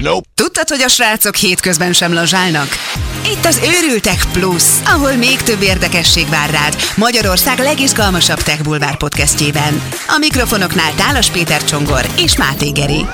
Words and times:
Nope. 0.00 0.28
Tudtad, 0.34 0.68
hogy 0.68 0.82
a 0.82 0.88
srácok 0.88 1.34
hétközben 1.34 1.92
sem 1.92 2.12
lazsálnak? 2.12 2.68
Itt 3.26 3.44
az 3.44 3.60
Őrültek 3.64 4.24
Plus, 4.32 4.64
ahol 4.84 5.12
még 5.12 5.36
több 5.36 5.62
érdekesség 5.62 6.28
vár 6.28 6.50
rád 6.50 6.76
Magyarország 6.96 7.58
legizgalmasabb 7.58 8.42
tech 8.42 8.62
bulvár 8.62 8.96
podcastjében. 8.96 9.82
A 10.06 10.16
mikrofonoknál 10.18 10.94
Tálas 10.94 11.30
Péter 11.30 11.64
Csongor 11.64 12.06
és 12.18 12.36
Máté 12.36 12.70
Geri. 12.70 13.06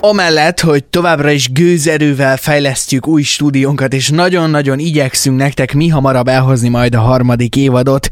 Amellett, 0.00 0.60
hogy 0.60 0.84
továbbra 0.84 1.30
is 1.30 1.52
gőzerővel 1.52 2.36
fejlesztjük 2.36 3.06
új 3.06 3.22
stúdiónkat, 3.22 3.92
és 3.92 4.08
nagyon-nagyon 4.08 4.78
igyekszünk 4.78 5.36
nektek 5.36 5.74
mi 5.74 5.88
hamarabb 5.88 6.28
elhozni 6.28 6.68
majd 6.68 6.94
a 6.94 7.00
harmadik 7.00 7.56
évadot, 7.56 8.08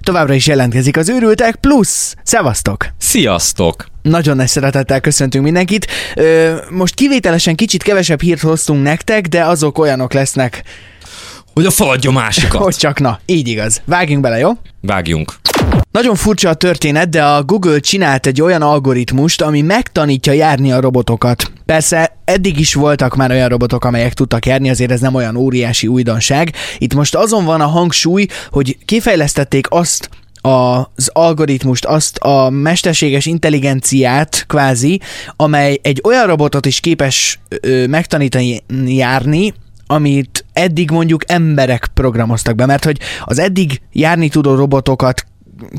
továbbra 0.00 0.34
is 0.34 0.46
jelentkezik 0.46 0.96
az 0.96 1.08
Őrültek 1.08 1.56
Plus. 1.56 1.88
Szevasztok! 2.22 2.86
Sziasztok! 2.98 3.91
Nagyon 4.02 4.36
nagy 4.36 4.48
szeretettel 4.48 5.00
köszöntünk 5.00 5.44
mindenkit. 5.44 5.86
Most 6.70 6.94
kivételesen 6.94 7.54
kicsit 7.54 7.82
kevesebb 7.82 8.20
hírt 8.20 8.40
hoztunk 8.40 8.82
nektek, 8.82 9.26
de 9.26 9.44
azok 9.44 9.78
olyanok 9.78 10.12
lesznek, 10.12 10.62
Hogy 11.52 11.66
a 11.66 11.70
faladja 11.70 12.10
másikat. 12.10 12.62
hogy 12.62 12.76
csak 12.76 13.00
na, 13.00 13.20
így 13.26 13.48
igaz. 13.48 13.82
Vágjunk 13.84 14.22
bele, 14.22 14.38
jó? 14.38 14.50
Vágjunk. 14.80 15.34
Nagyon 15.90 16.14
furcsa 16.14 16.48
a 16.48 16.54
történet, 16.54 17.08
de 17.08 17.24
a 17.24 17.42
Google 17.42 17.78
csinált 17.78 18.26
egy 18.26 18.42
olyan 18.42 18.62
algoritmust, 18.62 19.42
ami 19.42 19.60
megtanítja 19.60 20.32
járni 20.32 20.72
a 20.72 20.80
robotokat. 20.80 21.52
Persze 21.66 22.16
eddig 22.24 22.58
is 22.58 22.74
voltak 22.74 23.16
már 23.16 23.30
olyan 23.30 23.48
robotok, 23.48 23.84
amelyek 23.84 24.14
tudtak 24.14 24.46
járni, 24.46 24.70
azért 24.70 24.90
ez 24.90 25.00
nem 25.00 25.14
olyan 25.14 25.36
óriási 25.36 25.86
újdonság. 25.86 26.54
Itt 26.78 26.94
most 26.94 27.14
azon 27.14 27.44
van 27.44 27.60
a 27.60 27.66
hangsúly, 27.66 28.26
hogy 28.50 28.76
kifejlesztették 28.84 29.66
azt 29.70 30.08
az 30.42 31.08
algoritmust, 31.12 31.84
azt 31.84 32.16
a 32.16 32.50
mesterséges 32.50 33.26
intelligenciát 33.26 34.44
kvázi, 34.48 35.00
amely 35.36 35.78
egy 35.82 36.00
olyan 36.04 36.26
robotot 36.26 36.66
is 36.66 36.80
képes 36.80 37.40
ö, 37.60 37.86
megtanítani 37.86 38.62
járni, 38.86 39.54
amit 39.86 40.44
eddig 40.52 40.90
mondjuk 40.90 41.30
emberek 41.30 41.86
programoztak 41.94 42.54
be, 42.54 42.66
mert 42.66 42.84
hogy 42.84 42.98
az 43.24 43.38
eddig 43.38 43.80
járni 43.92 44.28
tudó 44.28 44.54
robotokat 44.54 45.26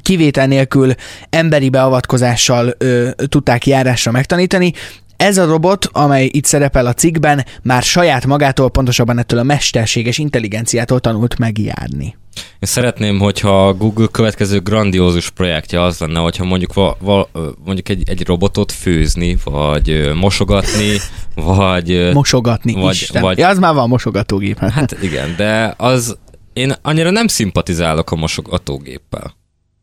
kivétel 0.02 0.47
nélkül 0.47 0.94
emberi 1.30 1.70
beavatkozással 1.70 2.75
ö, 2.77 3.09
tudták 3.27 3.66
járásra 3.66 4.11
megtanítani. 4.11 4.73
Ez 5.17 5.38
a 5.38 5.45
robot, 5.45 5.89
amely 5.92 6.30
itt 6.31 6.45
szerepel 6.45 6.86
a 6.86 6.94
cikkben, 6.94 7.45
már 7.64 7.83
saját 7.83 8.25
magától, 8.25 8.72
pontosabban 8.72 9.17
ettől 9.17 9.39
a 9.39 9.44
mesterséges 9.44 10.17
intelligenciától 10.17 11.00
tanult 11.00 11.38
megjárni. 11.38 12.16
Én 12.36 12.70
szeretném, 12.70 13.20
hogyha 13.20 13.67
a 13.67 13.73
Google 13.73 14.08
következő 14.12 14.59
grandiózus 14.59 15.30
projektje 15.30 15.81
az 15.81 16.00
lenne, 16.00 16.20
hogyha 16.20 16.44
mondjuk, 16.44 16.73
va, 16.73 16.98
va, 17.00 17.30
mondjuk 17.66 17.89
egy, 17.89 18.09
egy 18.09 18.26
robotot 18.26 18.72
főzni, 18.72 19.38
vagy 19.44 20.12
mosogatni, 20.16 20.98
vagy... 21.36 22.09
Mosogatni 22.14 22.73
vagy, 22.73 22.94
Isten. 22.94 23.22
vagy 23.22 23.38
Ja, 23.38 23.48
az 23.48 23.59
már 23.59 23.73
van 23.73 23.89
mosogatógép. 23.89 24.58
Hát, 24.58 24.98
igen, 25.02 25.36
de 25.38 25.73
az... 25.78 26.17
Én 26.54 26.73
annyira 26.81 27.09
nem 27.09 27.28
szimpatizálok 27.28 28.11
a 28.11 28.16
mosogatógéppel. 28.16 29.36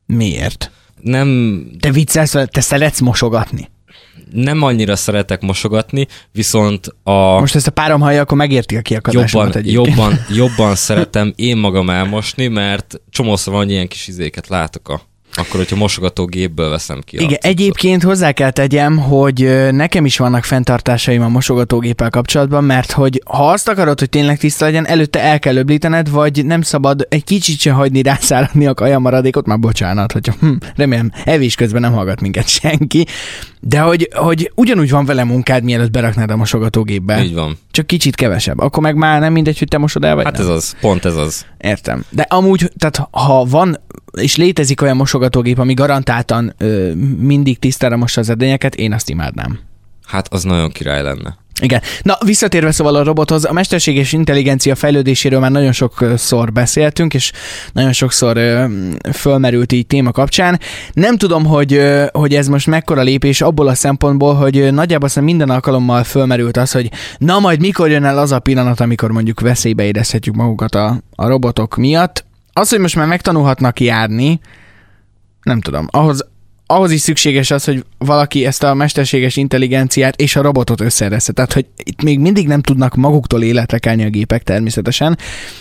miért? 0.06 0.70
Nem, 1.02 1.60
Te 1.80 1.90
viccelsz, 1.90 2.36
te 2.46 2.60
szeretsz 2.60 3.00
mosogatni. 3.00 3.68
Nem 4.32 4.62
annyira 4.62 4.96
szeretek 4.96 5.40
mosogatni, 5.40 6.06
viszont 6.32 6.94
a... 7.02 7.40
Most 7.40 7.54
ezt 7.54 7.66
a 7.66 7.70
párom 7.70 8.00
hallja, 8.00 8.20
akkor 8.20 8.36
megérti 8.36 8.76
a 8.76 8.80
kiakadásomat 8.82 9.54
jobban, 9.54 9.64
jobban, 9.72 10.18
jobban 10.42 10.74
szeretem 10.74 11.32
én 11.36 11.56
magam 11.56 11.90
elmosni, 11.90 12.46
mert 12.46 13.00
csomószor 13.10 13.52
van, 13.52 13.62
hogy 13.62 13.72
ilyen 13.72 13.88
kis 13.88 14.08
izéket 14.08 14.48
látok 14.48 14.88
a 14.88 15.09
akkor, 15.40 15.56
hogyha 15.60 15.76
mosogatógépből 15.76 16.70
veszem 16.70 17.00
ki. 17.04 17.16
Igen, 17.22 17.38
egyébként 17.40 18.02
hozzá 18.02 18.32
kell 18.32 18.50
tegyem, 18.50 18.98
hogy 18.98 19.68
nekem 19.70 20.04
is 20.04 20.18
vannak 20.18 20.44
fenntartásaim 20.44 21.22
a 21.22 21.28
mosogatógéppel 21.28 22.10
kapcsolatban, 22.10 22.64
mert 22.64 22.92
hogy 22.92 23.22
ha 23.24 23.50
azt 23.50 23.68
akarod, 23.68 23.98
hogy 23.98 24.08
tényleg 24.08 24.38
tiszta 24.38 24.64
legyen, 24.64 24.86
előtte 24.86 25.20
el 25.20 25.38
kell 25.38 25.56
öblítened, 25.56 26.10
vagy 26.10 26.44
nem 26.44 26.62
szabad 26.62 27.06
egy 27.08 27.24
kicsit 27.24 27.58
se 27.58 27.72
hagyni 27.72 28.02
rászáradni 28.02 28.66
a 28.66 28.74
kajamaradékot, 28.74 29.46
már 29.46 29.58
bocsánat, 29.58 30.12
hogyha 30.12 30.34
hm, 30.40 30.52
remélem 30.76 31.12
evés 31.24 31.54
közben 31.54 31.80
nem 31.80 31.92
hallgat 31.92 32.20
minket 32.20 32.48
senki, 32.48 33.06
de 33.60 33.80
hogy, 33.80 34.08
hogy 34.14 34.52
ugyanúgy 34.54 34.90
van 34.90 35.04
vele 35.04 35.24
munkád, 35.24 35.64
mielőtt 35.64 35.90
beraknád 35.90 36.30
a 36.30 36.36
mosogatógépbe. 36.36 37.24
Így 37.24 37.34
van. 37.34 37.58
Csak 37.80 37.88
kicsit 37.88 38.14
kevesebb. 38.14 38.58
Akkor 38.58 38.82
meg 38.82 38.94
már 38.94 39.20
nem 39.20 39.32
mindegy, 39.32 39.58
hogy 39.58 39.68
te 39.68 39.78
mosod 39.78 40.04
el, 40.04 40.14
vagy 40.14 40.24
Hát 40.24 40.32
nem. 40.32 40.42
ez 40.42 40.48
az, 40.48 40.76
pont 40.80 41.04
ez 41.04 41.16
az. 41.16 41.46
Értem. 41.58 42.04
De 42.10 42.22
amúgy, 42.28 42.72
tehát 42.78 43.08
ha 43.10 43.44
van, 43.44 43.80
és 44.12 44.36
létezik 44.36 44.82
olyan 44.82 44.96
mosogatógép, 44.96 45.58
ami 45.58 45.74
garantáltan 45.74 46.54
ö, 46.58 46.92
mindig 47.18 47.58
tisztára 47.58 47.96
mossa 47.96 48.20
az 48.20 48.28
edényeket, 48.28 48.74
én 48.74 48.92
azt 48.92 49.08
imádnám. 49.08 49.58
Hát 50.06 50.32
az 50.32 50.42
nagyon 50.42 50.70
király 50.70 51.02
lenne. 51.02 51.36
Igen. 51.60 51.80
Na, 52.02 52.18
visszatérve 52.24 52.70
szóval 52.70 52.94
a 52.94 53.02
robothoz, 53.02 53.44
a 53.44 53.52
mesterséges 53.52 54.12
intelligencia 54.12 54.74
fejlődéséről 54.74 55.40
már 55.40 55.50
nagyon 55.50 55.72
sokszor 55.72 56.52
beszéltünk, 56.52 57.14
és 57.14 57.32
nagyon 57.72 57.92
sokszor 57.92 58.36
ö, 58.36 58.64
fölmerült 59.12 59.72
így 59.72 59.86
téma 59.86 60.12
kapcsán. 60.12 60.60
Nem 60.92 61.16
tudom, 61.16 61.44
hogy, 61.44 61.72
ö, 61.72 62.04
hogy 62.12 62.34
ez 62.34 62.48
most 62.48 62.66
mekkora 62.66 63.02
lépés 63.02 63.40
abból 63.40 63.68
a 63.68 63.74
szempontból, 63.74 64.34
hogy 64.34 64.58
ö, 64.58 64.70
nagyjából 64.70 65.08
szerintem 65.08 65.36
minden 65.36 65.56
alkalommal 65.56 66.04
fölmerült 66.04 66.56
az, 66.56 66.72
hogy 66.72 66.90
na 67.18 67.38
majd 67.38 67.60
mikor 67.60 67.90
jön 67.90 68.04
el 68.04 68.18
az 68.18 68.32
a 68.32 68.38
pillanat, 68.38 68.80
amikor 68.80 69.10
mondjuk 69.10 69.40
veszélybe 69.40 69.84
érezhetjük 69.84 70.34
magukat 70.34 70.74
a, 70.74 71.02
a 71.14 71.28
robotok 71.28 71.76
miatt. 71.76 72.24
Az, 72.52 72.68
hogy 72.68 72.78
most 72.78 72.96
már 72.96 73.06
megtanulhatnak 73.06 73.80
járni, 73.80 74.40
nem 75.42 75.60
tudom, 75.60 75.86
ahhoz, 75.90 76.29
ahhoz 76.70 76.90
is 76.90 77.00
szükséges 77.00 77.50
az, 77.50 77.64
hogy 77.64 77.84
valaki 77.98 78.46
ezt 78.46 78.62
a 78.62 78.74
mesterséges 78.74 79.36
intelligenciát 79.36 80.20
és 80.20 80.36
a 80.36 80.42
robotot 80.42 80.80
összereszte. 80.80 81.32
Tehát, 81.32 81.52
hogy 81.52 81.66
itt 81.76 82.02
még 82.02 82.18
mindig 82.18 82.46
nem 82.46 82.62
tudnak 82.62 82.94
maguktól 82.94 83.42
életre 83.42 83.78
kelni 83.78 84.04
a 84.04 84.08
gépek 84.08 84.42
természetesen. 84.42 85.18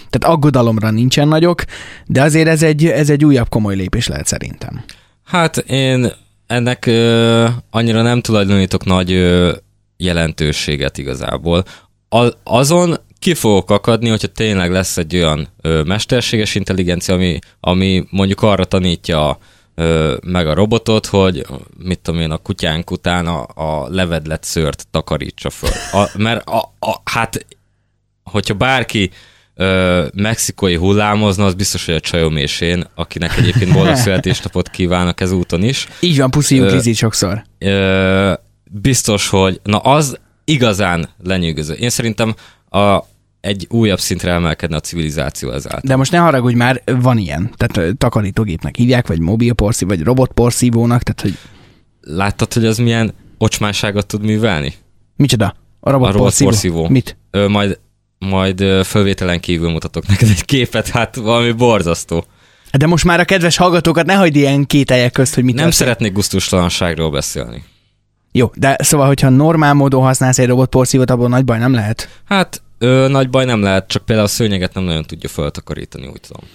Tehát 0.09 0.35
aggodalomra 0.35 0.91
nincsen 0.91 1.27
nagyok, 1.27 1.63
de 2.05 2.21
azért 2.21 2.47
ez 2.47 2.63
egy, 2.63 2.85
ez 2.85 3.09
egy 3.09 3.25
újabb 3.25 3.49
komoly 3.49 3.75
lépés 3.75 4.07
lehet 4.07 4.27
szerintem. 4.27 4.83
Hát 5.25 5.57
én 5.57 6.11
ennek 6.47 6.85
ö, 6.85 7.47
annyira 7.69 8.01
nem 8.01 8.21
tulajdonítok 8.21 8.85
nagy 8.85 9.11
ö, 9.11 9.51
jelentőséget 9.97 10.97
igazából. 10.97 11.63
A, 12.09 12.27
azon 12.43 12.95
ki 13.19 13.33
fogok 13.33 13.69
akadni, 13.69 14.09
hogyha 14.09 14.27
tényleg 14.27 14.71
lesz 14.71 14.97
egy 14.97 15.15
olyan 15.15 15.47
ö, 15.61 15.83
mesterséges 15.83 16.55
intelligencia, 16.55 17.13
ami, 17.13 17.39
ami 17.59 18.03
mondjuk 18.09 18.41
arra 18.41 18.65
tanítja 18.65 19.37
ö, 19.39 19.57
meg 20.23 20.47
a 20.47 20.53
robotot, 20.53 21.05
hogy 21.05 21.45
mit 21.77 21.99
tudom 21.99 22.19
én, 22.19 22.31
a 22.31 22.37
kutyánk 22.37 22.91
után 22.91 23.27
a, 23.27 23.47
a 23.55 23.87
levedlet 23.89 24.43
szőrt 24.43 24.87
takarítsa 24.91 25.49
föl. 25.49 25.69
A, 26.01 26.09
mert 26.17 26.47
a, 26.47 26.57
a, 26.79 27.01
hát, 27.03 27.45
hogyha 28.23 28.53
bárki 28.53 29.11
ö, 29.55 30.05
mexikói 30.13 30.75
hullámozna, 30.75 31.45
az 31.45 31.53
biztos, 31.53 31.85
hogy 31.85 31.95
a 31.95 31.99
csajom 31.99 32.37
és 32.37 32.61
én, 32.61 32.87
akinek 32.95 33.37
egyébként 33.37 33.73
boldog 33.73 33.95
születésnapot 34.05 34.69
kívánok 34.69 35.21
ezúton 35.21 35.63
is. 35.63 35.87
Így 35.99 36.17
van, 36.17 36.31
puszíjunk 36.31 36.71
Ö, 36.71 36.73
Lizit 36.73 36.95
sokszor. 36.95 37.43
Ö, 37.59 38.33
biztos, 38.63 39.27
hogy 39.27 39.59
na 39.63 39.77
az 39.77 40.19
igazán 40.45 41.09
lenyűgöző. 41.23 41.73
Én 41.73 41.89
szerintem 41.89 42.35
a, 42.69 42.97
egy 43.41 43.67
újabb 43.69 43.99
szintre 43.99 44.31
emelkedne 44.31 44.75
a 44.75 44.79
civilizáció 44.79 45.51
ezáltal. 45.51 45.81
De 45.83 45.95
most 45.95 46.11
ne 46.11 46.17
haragudj 46.17 46.55
már, 46.55 46.81
van 46.85 47.17
ilyen. 47.17 47.53
Tehát 47.57 47.97
takarítógépnek 47.97 48.75
hívják, 48.75 49.07
vagy 49.07 49.19
mobilporszív, 49.19 49.87
vagy 49.87 50.03
robotporszívónak, 50.03 51.03
tehát 51.03 51.21
hogy 51.21 51.37
Láttad, 52.01 52.53
hogy 52.53 52.65
az 52.65 52.77
milyen 52.77 53.13
ocsmánságot 53.37 54.05
tud 54.07 54.21
művelni? 54.21 54.73
micsoda? 55.15 55.55
A 55.79 55.89
robotporszívó. 55.89 56.49
robotporszívó. 56.49 56.87
Mit? 56.89 57.17
Ö, 57.31 57.47
majd 57.47 57.79
majd 58.19 58.63
fölvételen 58.85 59.39
kívül 59.39 59.71
mutatok 59.71 60.07
neked 60.07 60.29
egy 60.29 60.45
képet, 60.45 60.87
hát 60.89 61.15
valami 61.15 61.51
borzasztó. 61.51 62.25
De 62.77 62.87
most 62.87 63.03
már 63.03 63.19
a 63.19 63.25
kedves 63.25 63.57
hallgatókat 63.57 64.05
ne 64.05 64.13
hagyd 64.13 64.35
ilyen 64.35 64.65
kételjek 64.65 65.11
közt, 65.11 65.33
hogy 65.35 65.43
mit 65.43 65.55
Nem 65.55 65.63
történt. 65.63 65.83
szeretnék 65.87 66.13
gusztustalanságról 66.13 67.11
beszélni. 67.11 67.63
Jó, 68.31 68.51
de 68.55 68.75
szóval, 68.83 69.07
hogyha 69.07 69.29
normál 69.29 69.73
módon 69.73 70.01
használsz 70.03 70.39
egy 70.39 70.47
robotporszívót, 70.47 71.09
abból 71.09 71.27
nagy 71.29 71.45
baj 71.45 71.57
nem 71.57 71.73
lehet. 71.73 72.09
Hát 72.25 72.61
ö, 72.79 73.07
nagy 73.07 73.29
baj 73.29 73.45
nem 73.45 73.61
lehet, 73.61 73.87
csak 73.87 74.05
például 74.05 74.27
a 74.27 74.31
szőnyeget 74.31 74.73
nem 74.73 74.83
nagyon 74.83 75.03
tudja 75.03 75.29
föltakarítani, 75.29 76.07
úgy 76.07 76.21
tudom. 76.27 76.49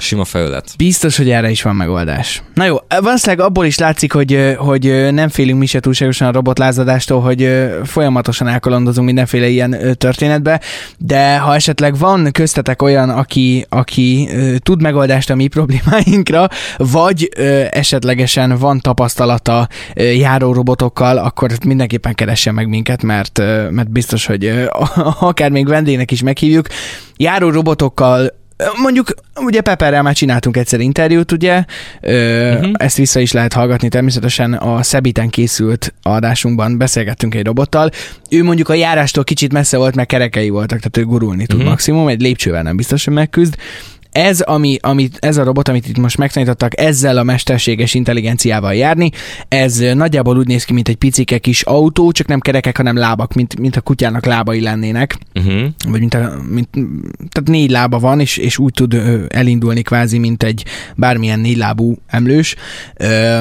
Sima 0.00 0.24
felület. 0.24 0.74
Biztos, 0.76 1.16
hogy 1.16 1.30
erre 1.30 1.50
is 1.50 1.62
van 1.62 1.76
megoldás. 1.76 2.42
Na 2.54 2.64
jó, 2.64 2.76
valószínűleg 3.00 3.46
abból 3.46 3.64
is 3.64 3.78
látszik, 3.78 4.12
hogy, 4.12 4.54
hogy 4.58 5.08
nem 5.12 5.28
félünk 5.28 5.58
mi 5.58 5.66
se 5.66 5.80
túlságosan 5.80 6.28
a 6.28 6.32
robotlázadástól, 6.32 7.20
hogy 7.20 7.50
folyamatosan 7.84 8.48
elkalandozunk 8.48 9.06
mindenféle 9.06 9.48
ilyen 9.48 9.96
történetbe, 9.98 10.60
de 10.98 11.38
ha 11.38 11.54
esetleg 11.54 11.98
van 11.98 12.30
köztetek 12.32 12.82
olyan, 12.82 13.10
aki, 13.10 13.66
aki 13.68 14.28
tud 14.58 14.82
megoldást 14.82 15.30
a 15.30 15.34
mi 15.34 15.46
problémáinkra, 15.46 16.48
vagy 16.76 17.28
esetlegesen 17.70 18.58
van 18.58 18.80
tapasztalata 18.80 19.68
járó 19.94 20.52
robotokkal, 20.52 21.18
akkor 21.18 21.50
mindenképpen 21.64 22.14
keressen 22.14 22.54
meg 22.54 22.68
minket, 22.68 23.02
mert, 23.02 23.38
mert 23.70 23.90
biztos, 23.90 24.26
hogy 24.26 24.68
akár 25.20 25.50
még 25.50 25.68
vendégnek 25.68 26.10
is 26.10 26.22
meghívjuk. 26.22 26.66
Járó 27.16 27.50
robotokkal 27.50 28.39
Mondjuk, 28.82 29.14
ugye 29.34 29.60
Pepperrel 29.60 30.02
már 30.02 30.14
csináltunk 30.14 30.56
egyszer 30.56 30.80
interjút, 30.80 31.32
ugye, 31.32 31.64
Ö, 32.00 32.52
uh-huh. 32.54 32.72
ezt 32.72 32.96
vissza 32.96 33.20
is 33.20 33.32
lehet 33.32 33.52
hallgatni, 33.52 33.88
természetesen 33.88 34.52
a 34.52 34.82
Szebiten 34.82 35.28
készült 35.28 35.94
adásunkban 36.02 36.78
beszélgettünk 36.78 37.34
egy 37.34 37.44
robottal. 37.44 37.90
Ő 38.30 38.42
mondjuk 38.44 38.68
a 38.68 38.74
járástól 38.74 39.24
kicsit 39.24 39.52
messze 39.52 39.76
volt, 39.76 39.94
mert 39.94 40.08
kerekei 40.08 40.48
voltak, 40.48 40.78
tehát 40.78 40.96
ő 40.96 41.04
gurulni 41.04 41.46
tud 41.46 41.56
uh-huh. 41.56 41.70
maximum, 41.70 42.08
egy 42.08 42.20
lépcsővel 42.20 42.62
nem 42.62 42.76
biztos, 42.76 43.04
hogy 43.04 43.14
megküzd, 43.14 43.56
ez, 44.12 44.40
ami, 44.40 44.76
amit, 44.80 45.16
ez 45.20 45.36
a 45.36 45.44
robot, 45.44 45.68
amit 45.68 45.88
itt 45.88 45.98
most 45.98 46.18
megtanítottak, 46.18 46.80
ezzel 46.80 47.18
a 47.18 47.22
mesterséges 47.22 47.94
intelligenciával 47.94 48.74
járni, 48.74 49.10
ez 49.48 49.78
nagyjából 49.78 50.36
úgy 50.36 50.46
néz 50.46 50.64
ki, 50.64 50.72
mint 50.72 50.88
egy 50.88 50.96
picike 50.96 51.38
kis 51.38 51.62
autó, 51.62 52.12
csak 52.12 52.26
nem 52.26 52.40
kerekek, 52.40 52.76
hanem 52.76 52.96
lábak, 52.96 53.34
mint, 53.34 53.58
mint 53.58 53.76
a 53.76 53.80
kutyának 53.80 54.24
lábai 54.24 54.60
lennének. 54.60 55.18
Uh-huh. 55.34 55.68
Vagy 55.88 56.00
mint, 56.00 56.14
a, 56.14 56.40
mint, 56.48 56.68
tehát 57.28 57.48
négy 57.48 57.70
lába 57.70 57.98
van, 57.98 58.20
és, 58.20 58.36
és 58.36 58.58
úgy 58.58 58.72
tud 58.72 58.94
elindulni 59.28 59.82
kvázi, 59.82 60.18
mint 60.18 60.42
egy 60.42 60.64
bármilyen 60.96 61.40
négy 61.40 61.56
lábú 61.56 61.96
emlős. 62.06 62.56
Ö, 62.96 63.40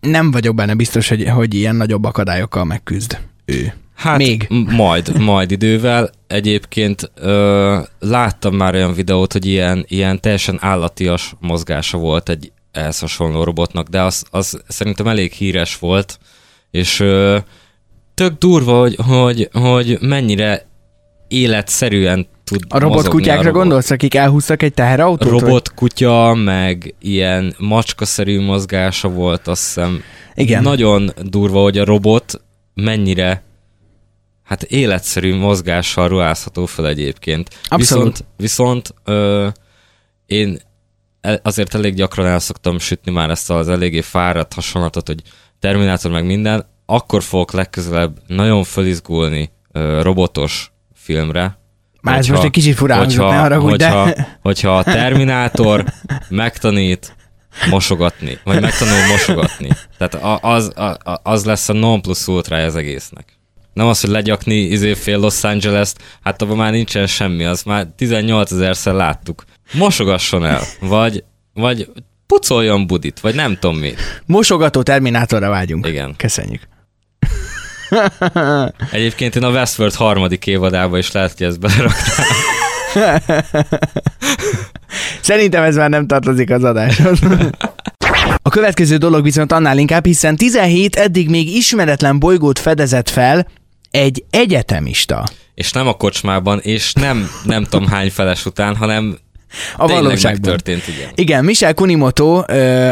nem 0.00 0.30
vagyok 0.30 0.54
benne 0.54 0.74
biztos, 0.74 1.08
hogy, 1.08 1.28
hogy 1.28 1.54
ilyen 1.54 1.76
nagyobb 1.76 2.04
akadályokkal 2.04 2.64
megküzd 2.64 3.18
ő. 3.44 3.72
Hát 4.00 4.18
Még. 4.18 4.46
majd, 4.76 5.18
majd 5.18 5.50
idővel. 5.50 6.10
Egyébként 6.26 7.10
ö, 7.14 7.78
láttam 7.98 8.54
már 8.54 8.74
olyan 8.74 8.94
videót, 8.94 9.32
hogy 9.32 9.46
ilyen, 9.46 9.84
ilyen 9.88 10.20
teljesen 10.20 10.58
állatias 10.60 11.34
mozgása 11.40 11.98
volt 11.98 12.28
egy 12.28 12.52
ehhez 12.72 12.98
hasonló 12.98 13.44
robotnak, 13.44 13.88
de 13.88 14.02
az, 14.02 14.24
az 14.30 14.62
szerintem 14.68 15.06
elég 15.06 15.32
híres 15.32 15.78
volt, 15.78 16.18
és 16.70 17.00
ö, 17.00 17.38
tök 18.14 18.38
durva, 18.38 18.78
hogy, 18.78 18.96
hogy, 19.06 19.48
hogy 19.52 19.98
mennyire 20.00 20.66
életszerűen 21.28 22.26
tud 22.44 22.64
A 22.68 22.78
robotkutyákra 22.78 23.42
robot. 23.42 23.60
gondolsz, 23.60 23.90
akik 23.90 24.14
elhúztak 24.14 24.62
egy 24.62 24.74
teherautót? 24.74 25.40
Robotkutya, 25.40 26.34
meg 26.34 26.94
ilyen 27.00 27.54
macskaszerű 27.58 28.40
mozgása 28.40 29.08
volt, 29.08 29.48
azt 29.48 29.64
hiszem. 29.64 30.02
Igen. 30.34 30.62
Nagyon 30.62 31.10
durva, 31.22 31.60
hogy 31.62 31.78
a 31.78 31.84
robot 31.84 32.40
mennyire 32.74 33.42
hát 34.50 34.62
életszerű 34.62 35.34
mozgással 35.34 36.08
ruházható 36.08 36.66
fel 36.66 36.88
egyébként. 36.88 37.48
Abszolút. 37.68 38.04
Viszont, 38.04 38.24
viszont 38.36 38.94
ö, 39.04 39.48
én 40.26 40.58
azért 41.42 41.74
elég 41.74 41.94
gyakran 41.94 42.26
el 42.26 42.38
szoktam 42.38 42.78
sütni 42.78 43.12
már 43.12 43.30
ezt 43.30 43.50
az 43.50 43.68
eléggé 43.68 44.00
fáradt 44.00 44.52
hasonlatot, 44.52 45.06
hogy 45.06 45.22
Terminátor 45.58 46.10
meg 46.10 46.24
minden, 46.24 46.66
akkor 46.86 47.22
fogok 47.22 47.52
legközelebb 47.52 48.18
nagyon 48.26 48.64
fölizgulni 48.64 49.50
ö, 49.72 50.02
robotos 50.02 50.72
filmre. 50.94 51.58
Már 52.00 52.18
ez 52.18 52.26
most 52.26 52.42
egy 52.42 52.50
kicsit 52.50 52.74
furán 52.74 52.98
hogyha, 52.98 53.30
ne 53.30 53.38
haragudj, 53.38 53.84
hogyha, 53.84 54.04
de... 54.04 54.38
hogyha 54.48 54.78
a 54.78 54.82
Terminátor 54.82 55.84
megtanít 56.28 57.16
mosogatni, 57.68 58.38
vagy 58.44 58.60
megtanul 58.60 59.06
mosogatni. 59.06 59.68
Tehát 59.98 60.42
az, 60.44 60.72
az, 60.74 60.96
az 61.22 61.44
lesz 61.44 61.68
a 61.68 61.72
non 61.72 62.02
plus 62.02 62.26
ultra 62.26 62.56
az 62.56 62.76
egésznek. 62.76 63.39
Nem 63.72 63.86
az, 63.86 64.00
hogy 64.00 64.10
legyakni 64.10 64.54
izé 64.54 64.94
fél 64.94 65.18
Los 65.18 65.44
Angeles-t, 65.44 66.02
hát 66.22 66.42
abban 66.42 66.56
már 66.56 66.72
nincsen 66.72 67.06
semmi, 67.06 67.44
az 67.44 67.62
már 67.62 67.86
18 67.96 68.52
ezerszer 68.52 68.94
láttuk. 68.94 69.44
Mosogasson 69.72 70.44
el, 70.44 70.62
vagy, 70.80 71.24
vagy 71.54 71.88
pucoljon 72.26 72.86
budit, 72.86 73.20
vagy 73.20 73.34
nem 73.34 73.58
tudom 73.58 73.78
mi. 73.78 73.94
Mosogató 74.26 74.82
terminátorra 74.82 75.48
vágyunk. 75.48 75.86
Igen. 75.86 76.14
Köszönjük. 76.16 76.62
Egyébként 78.90 79.36
én 79.36 79.42
a 79.42 79.50
Westworld 79.50 79.94
harmadik 79.94 80.46
évadába 80.46 80.98
is 80.98 81.12
lehet, 81.12 81.38
hogy 81.38 81.46
ezt 81.46 81.60
beleraktam. 81.60 82.24
Szerintem 85.20 85.62
ez 85.62 85.76
már 85.76 85.90
nem 85.90 86.06
tartozik 86.06 86.50
az 86.50 86.64
adáshoz. 86.64 87.18
A 88.42 88.48
következő 88.48 88.96
dolog 88.96 89.22
viszont 89.22 89.52
annál 89.52 89.78
inkább, 89.78 90.04
hiszen 90.04 90.36
17 90.36 90.96
eddig 90.96 91.28
még 91.28 91.56
ismeretlen 91.56 92.18
bolygót 92.18 92.58
fedezett 92.58 93.08
fel 93.08 93.46
egy 93.90 94.24
egyetemista. 94.30 95.24
És 95.54 95.72
nem 95.72 95.86
a 95.86 95.92
kocsmában, 95.92 96.58
és 96.58 96.92
nem 96.92 97.30
nem 97.44 97.64
tudom 97.64 97.86
hány 97.86 98.10
feles 98.10 98.46
után, 98.46 98.76
hanem 98.76 99.18
a 99.76 99.86
valóságban. 99.86 100.50
történt, 100.50 100.88
igen. 100.88 101.10
Igen, 101.14 101.44
Michel 101.44 101.74
Kunimoto 101.74 102.42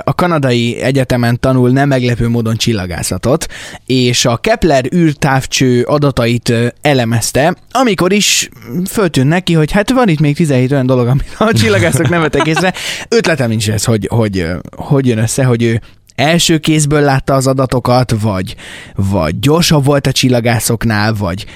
a 0.04 0.14
kanadai 0.14 0.80
egyetemen 0.80 1.40
tanul 1.40 1.70
nem 1.70 1.88
meglepő 1.88 2.28
módon 2.28 2.56
csillagászatot, 2.56 3.46
és 3.86 4.24
a 4.24 4.36
Kepler 4.36 4.84
űrtávcső 4.94 5.82
adatait 5.82 6.52
elemezte, 6.80 7.56
amikor 7.70 8.12
is 8.12 8.48
föltűnt 8.90 9.28
neki, 9.28 9.52
hogy 9.52 9.72
hát 9.72 9.90
van 9.90 10.08
itt 10.08 10.20
még 10.20 10.36
17 10.36 10.72
olyan 10.72 10.86
dolog, 10.86 11.06
amit 11.06 11.34
a 11.38 11.52
csillagászok 11.52 12.08
nem 12.08 12.20
vettek 12.20 12.46
észre. 12.46 12.74
Ötletem 13.08 13.48
nincs 13.48 13.70
ez, 13.70 13.84
hogy, 13.84 14.06
hogy, 14.10 14.46
hogy 14.76 15.06
jön 15.06 15.18
össze, 15.18 15.44
hogy 15.44 15.62
ő 15.62 15.80
első 16.18 16.58
kézből 16.58 17.00
látta 17.00 17.34
az 17.34 17.46
adatokat, 17.46 18.14
vagy, 18.20 18.56
vagy 18.94 19.38
gyorsabb 19.38 19.84
volt 19.84 20.06
a 20.06 20.12
csillagászoknál, 20.12 21.14
vagy 21.14 21.46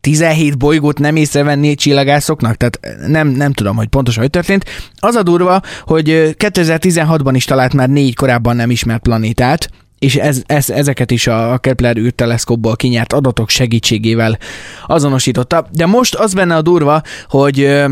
17 0.00 0.58
bolygót 0.58 0.98
nem 0.98 1.16
észrevenni 1.16 1.74
csillagászoknak, 1.74 2.56
tehát 2.56 2.80
nem, 3.06 3.28
nem 3.28 3.52
tudom, 3.52 3.76
hogy 3.76 3.88
pontosan 3.88 4.22
hogy 4.22 4.30
történt. 4.30 4.64
Az 4.96 5.14
a 5.14 5.22
durva, 5.22 5.60
hogy 5.80 6.34
2016-ban 6.38 7.32
is 7.34 7.44
talált 7.44 7.74
már 7.74 7.88
négy 7.88 8.14
korábban 8.14 8.56
nem 8.56 8.70
ismert 8.70 9.02
planétát, 9.02 9.70
és 9.98 10.16
ez, 10.16 10.42
ez, 10.46 10.70
ezeket 10.70 11.10
is 11.10 11.26
a 11.26 11.58
Kepler 11.58 11.96
űrteleszkópból 11.96 12.76
kinyert 12.76 13.12
adatok 13.12 13.48
segítségével 13.48 14.38
azonosította. 14.86 15.66
De 15.70 15.86
most 15.86 16.14
az 16.14 16.34
benne 16.34 16.56
a 16.56 16.62
durva, 16.62 17.02
hogy 17.28 17.84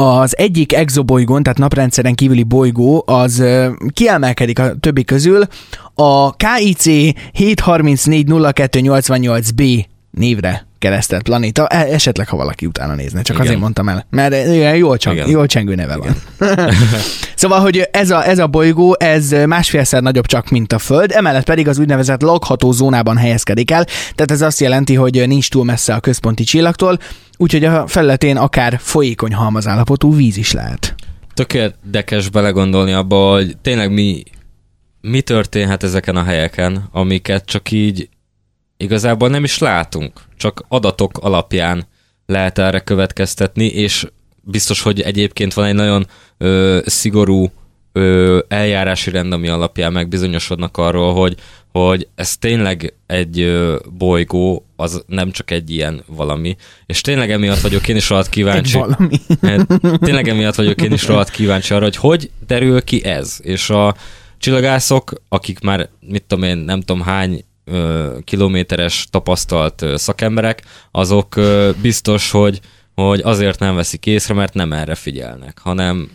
az 0.00 0.38
egyik 0.38 0.72
exobolygón, 0.72 1.42
tehát 1.42 1.58
naprendszeren 1.58 2.14
kívüli 2.14 2.42
bolygó, 2.42 3.02
az 3.06 3.44
kiemelkedik 3.92 4.58
a 4.58 4.74
többi 4.80 5.04
közül. 5.04 5.42
A 5.94 6.36
KIC 6.36 6.84
7340288b 7.38 9.84
névre 10.10 10.67
keresztelt 10.78 11.22
planéta, 11.22 11.66
e, 11.66 11.78
esetleg 11.78 12.28
ha 12.28 12.36
valaki 12.36 12.66
utána 12.66 12.94
nézne, 12.94 13.22
csak 13.22 13.34
Igen. 13.34 13.46
azért 13.46 13.60
mondtam 13.60 13.88
el, 13.88 14.06
mert 14.10 14.34
igen, 14.34 14.76
jól, 14.76 14.96
csang, 14.96 15.28
jól 15.28 15.46
csengő 15.46 15.74
neve 15.74 15.96
van. 15.96 16.16
szóval, 17.34 17.60
hogy 17.60 17.88
ez 17.92 18.10
a, 18.10 18.28
ez 18.28 18.38
a 18.38 18.46
bolygó, 18.46 18.96
ez 18.98 19.30
másfélszer 19.46 20.02
nagyobb 20.02 20.26
csak, 20.26 20.48
mint 20.48 20.72
a 20.72 20.78
Föld, 20.78 21.12
emellett 21.12 21.44
pedig 21.44 21.68
az 21.68 21.78
úgynevezett 21.78 22.22
lakható 22.22 22.72
zónában 22.72 23.16
helyezkedik 23.16 23.70
el, 23.70 23.84
tehát 23.84 24.30
ez 24.30 24.42
azt 24.42 24.60
jelenti, 24.60 24.94
hogy 24.94 25.28
nincs 25.28 25.50
túl 25.50 25.64
messze 25.64 25.94
a 25.94 26.00
központi 26.00 26.44
csillagtól, 26.44 26.98
úgyhogy 27.36 27.64
a 27.64 27.86
felületén 27.86 28.36
akár 28.36 28.78
folyékony 28.80 29.34
halmazállapotú 29.34 30.14
víz 30.14 30.36
is 30.36 30.52
lehet. 30.52 30.94
Tökéletes 31.34 32.28
belegondolni 32.28 32.92
abba, 32.92 33.30
hogy 33.30 33.56
tényleg 33.62 33.92
mi, 33.92 34.22
mi 35.00 35.20
történhet 35.20 35.82
ezeken 35.82 36.16
a 36.16 36.22
helyeken, 36.22 36.88
amiket 36.92 37.44
csak 37.44 37.70
így 37.70 38.08
igazából 38.78 39.28
nem 39.28 39.44
is 39.44 39.58
látunk, 39.58 40.20
csak 40.36 40.64
adatok 40.68 41.18
alapján 41.18 41.86
lehet 42.26 42.58
erre 42.58 42.80
következtetni, 42.80 43.66
és 43.66 44.06
biztos, 44.42 44.82
hogy 44.82 45.00
egyébként 45.00 45.54
van 45.54 45.64
egy 45.64 45.74
nagyon 45.74 46.06
ö, 46.38 46.80
szigorú 46.84 47.50
ö, 47.92 48.38
eljárási 48.48 49.10
rend, 49.10 49.32
ami 49.32 49.48
alapján 49.48 49.92
megbizonyosodnak 49.92 50.76
arról, 50.76 51.14
hogy, 51.14 51.36
hogy 51.72 52.08
ez 52.14 52.36
tényleg 52.36 52.94
egy 53.06 53.40
ö, 53.40 53.76
bolygó, 53.98 54.66
az 54.76 55.04
nem 55.06 55.30
csak 55.30 55.50
egy 55.50 55.70
ilyen 55.70 56.02
valami. 56.06 56.56
És 56.86 57.00
tényleg 57.00 57.30
emiatt 57.30 57.60
vagyok 57.60 57.88
én 57.88 57.96
is 57.96 58.08
rohadt 58.08 58.28
kíváncsi. 58.28 58.78
Egy 58.78 58.84
valami. 58.84 59.20
Hát, 59.42 59.66
tényleg 60.00 60.28
emiatt 60.28 60.54
vagyok 60.54 60.82
én 60.82 60.92
is 60.92 61.06
rohadt 61.06 61.30
kíváncsi 61.30 61.74
arra, 61.74 61.84
hogy 61.84 61.96
hogy 61.96 62.30
derül 62.46 62.82
ki 62.82 63.04
ez. 63.04 63.38
És 63.42 63.70
a 63.70 63.94
csillagászok, 64.38 65.12
akik 65.28 65.60
már, 65.60 65.88
mit 66.00 66.24
tudom 66.26 66.44
én, 66.44 66.56
nem 66.56 66.80
tudom 66.80 67.02
hány 67.02 67.44
kilométeres 68.24 69.06
tapasztalt 69.10 69.84
szakemberek, 69.94 70.62
azok 70.90 71.34
biztos, 71.82 72.30
hogy, 72.30 72.60
hogy 72.94 73.20
azért 73.24 73.58
nem 73.58 73.74
veszik 73.74 74.06
észre, 74.06 74.34
mert 74.34 74.54
nem 74.54 74.72
erre 74.72 74.94
figyelnek, 74.94 75.58
hanem 75.62 76.10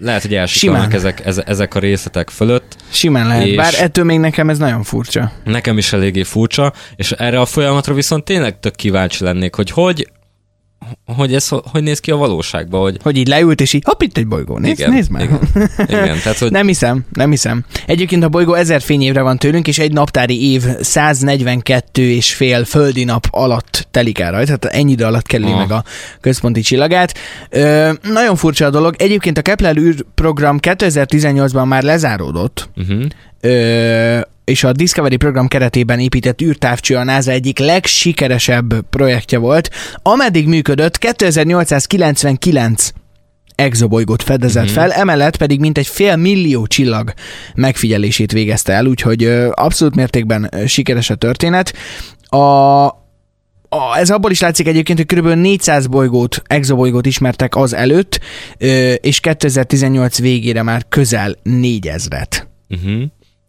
lehet, 0.00 0.22
hogy 0.22 0.34
elsikalnak 0.34 0.92
ezek, 0.92 1.22
ezek 1.46 1.74
a 1.74 1.78
részletek 1.78 2.30
fölött. 2.30 2.76
Simán 2.90 3.26
lehet, 3.26 3.56
bár 3.56 3.74
ettől 3.78 4.04
még 4.04 4.18
nekem 4.18 4.50
ez 4.50 4.58
nagyon 4.58 4.82
furcsa. 4.82 5.32
Nekem 5.44 5.78
is 5.78 5.92
eléggé 5.92 6.22
furcsa, 6.22 6.72
és 6.96 7.12
erre 7.12 7.40
a 7.40 7.46
folyamatra 7.46 7.94
viszont 7.94 8.24
tényleg 8.24 8.60
tök 8.60 8.74
kíváncsi 8.74 9.24
lennék, 9.24 9.54
hogy 9.54 9.70
hogy 9.70 10.08
hogy 11.16 11.34
ez 11.34 11.48
hogy 11.48 11.82
néz 11.82 12.00
ki 12.00 12.10
a 12.10 12.16
valóságban. 12.16 12.80
Hogy, 12.80 12.98
hogy 13.02 13.16
így 13.16 13.28
leült, 13.28 13.60
és 13.60 13.72
így 13.72 13.82
hopp, 13.84 14.02
itt 14.02 14.16
egy 14.16 14.26
bolygó, 14.26 14.58
nézd, 14.58 14.78
igen, 14.78 14.92
nézd 14.92 15.10
meg. 15.10 15.30
Igen, 15.54 16.04
igen, 16.04 16.18
tehát, 16.22 16.38
hogy... 16.38 16.50
Nem 16.50 16.66
hiszem, 16.66 17.04
nem 17.12 17.30
hiszem. 17.30 17.64
Egyébként 17.86 18.24
a 18.24 18.28
bolygó 18.28 18.54
ezer 18.54 18.82
fényévre 18.82 19.22
van 19.22 19.38
tőlünk, 19.38 19.68
és 19.68 19.78
egy 19.78 19.92
naptári 19.92 20.52
év 20.52 20.64
142 20.80 22.02
és 22.02 22.34
fél 22.34 22.64
földi 22.64 23.04
nap 23.04 23.26
alatt 23.30 23.86
telik 23.90 24.18
el 24.18 24.30
rajta, 24.30 24.56
tehát 24.56 24.76
ennyi 24.76 24.92
idő 24.92 25.04
alatt 25.04 25.26
kerüli 25.26 25.52
ah. 25.52 25.58
meg 25.58 25.70
a 25.70 25.84
központi 26.20 26.60
csillagát. 26.60 27.18
Ö, 27.50 27.92
nagyon 28.02 28.36
furcsa 28.36 28.66
a 28.66 28.70
dolog. 28.70 28.94
Egyébként 28.98 29.38
a 29.38 29.42
Kepler 29.42 29.76
űrprogram 29.76 30.58
2018-ban 30.62 31.66
már 31.66 31.82
lezáródott. 31.82 32.68
Uh-huh. 32.76 33.04
Ö, 33.40 34.20
és 34.44 34.64
a 34.64 34.72
Discovery 34.72 35.16
program 35.16 35.48
keretében 35.48 35.98
épített 35.98 36.40
űrtávcső 36.42 36.96
a 36.96 37.04
NASA 37.04 37.30
egyik 37.30 37.58
legsikeresebb 37.58 38.80
projektje 38.90 39.38
volt, 39.38 39.70
ameddig 40.02 40.46
működött 40.46 40.98
2899 40.98 42.90
exobolygót 43.54 44.22
fedezett 44.22 44.64
Mhm. 44.64 44.72
fel, 44.72 44.92
emellett 44.92 45.36
pedig 45.36 45.60
mintegy 45.60 45.86
fél 45.86 46.16
millió 46.16 46.66
csillag 46.66 47.12
megfigyelését 47.54 48.32
végezte 48.32 48.72
el, 48.72 48.86
úgyhogy 48.86 49.24
abszolút 49.50 49.94
mértékben 49.94 50.50
sikeres 50.66 51.10
a 51.10 51.14
történet. 51.14 51.72
A, 52.28 52.36
a, 52.36 53.96
ez 53.96 54.10
abból 54.10 54.30
is 54.30 54.40
látszik 54.40 54.66
egyébként, 54.68 54.98
hogy 54.98 55.18
kb. 55.18 55.26
400 55.28 55.86
bolygót, 55.86 56.42
exobolygót 56.46 57.06
ismertek 57.06 57.56
az 57.56 57.74
előtt, 57.74 58.20
és 59.00 59.20
2018 59.20 60.18
végére 60.18 60.62
már 60.62 60.84
közel 60.88 61.34
4000-et. 61.44 62.42
Uh-huh. 62.68 63.02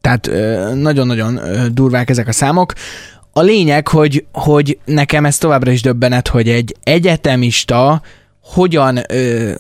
Tehát 0.06 0.30
nagyon-nagyon 0.76 1.40
durvák 1.72 2.10
ezek 2.10 2.28
a 2.28 2.32
számok. 2.32 2.74
A 3.32 3.42
lényeg, 3.42 3.88
hogy, 3.88 4.26
hogy 4.32 4.80
nekem 4.86 5.26
ez 5.26 5.38
továbbra 5.38 5.72
is 5.72 5.82
döbbenet, 5.82 6.28
hogy 6.28 6.50
egy 6.50 6.76
egyetemista 6.84 8.02
hogyan 8.42 9.00
ö, 9.10 9.52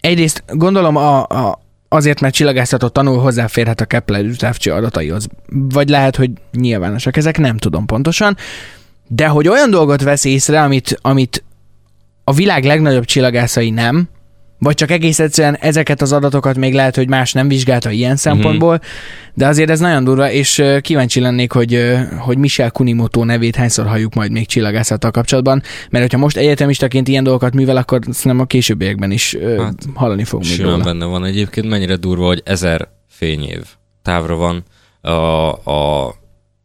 egyrészt 0.00 0.44
gondolom 0.46 0.96
a, 0.96 1.22
a, 1.22 1.60
azért, 1.88 2.20
mert 2.20 2.34
csillagászatot 2.34 2.92
tanul, 2.92 3.18
hozzáférhet 3.18 3.80
a 3.80 3.84
Kepler 3.84 4.24
űrtávcső 4.24 4.72
adataihoz. 4.72 5.26
Vagy 5.48 5.88
lehet, 5.88 6.16
hogy 6.16 6.30
nyilvánosak 6.52 7.16
ezek, 7.16 7.38
nem 7.38 7.56
tudom 7.56 7.86
pontosan. 7.86 8.36
De 9.08 9.26
hogy 9.26 9.48
olyan 9.48 9.70
dolgot 9.70 10.02
vesz 10.02 10.24
észre, 10.24 10.62
amit, 10.62 10.98
amit 11.02 11.44
a 12.24 12.32
világ 12.32 12.64
legnagyobb 12.64 13.04
csillagászai 13.04 13.70
nem, 13.70 14.08
vagy 14.58 14.74
csak 14.74 14.90
egész 14.90 15.18
egyszerűen 15.18 15.56
ezeket 15.60 16.02
az 16.02 16.12
adatokat 16.12 16.56
még 16.56 16.74
lehet, 16.74 16.96
hogy 16.96 17.08
más 17.08 17.32
nem 17.32 17.48
vizsgálta 17.48 17.90
ilyen 17.90 18.16
szempontból, 18.16 18.80
de 19.34 19.46
azért 19.46 19.70
ez 19.70 19.80
nagyon 19.80 20.04
durva, 20.04 20.30
és 20.30 20.62
kíváncsi 20.80 21.20
lennék, 21.20 21.52
hogy, 21.52 21.96
hogy 22.18 22.38
Michel 22.38 22.70
Kunimoto 22.70 23.24
nevét 23.24 23.56
hányszor 23.56 23.86
halljuk 23.86 24.14
majd 24.14 24.30
még 24.30 24.46
csillagászattal 24.46 25.10
kapcsolatban, 25.10 25.62
mert 25.90 26.04
hogyha 26.04 26.18
most 26.18 26.36
egyetemistaként 26.36 27.08
ilyen 27.08 27.24
dolgokat 27.24 27.54
művel, 27.54 27.76
akkor 27.76 27.98
szerintem 28.02 28.40
a 28.40 28.44
későbbiekben 28.44 29.10
is 29.10 29.36
Hát, 29.58 29.74
hallani 29.94 30.24
fogunk 30.24 30.50
még 30.50 30.60
róla. 30.60 30.84
benne 30.84 31.04
van. 31.04 31.24
Egyébként 31.24 31.68
mennyire 31.68 31.96
durva, 31.96 32.26
hogy 32.26 32.42
ezer 32.44 32.88
fényév 33.08 33.62
távra 34.02 34.36
van 34.36 34.64
a, 35.00 35.52
a, 35.70 36.14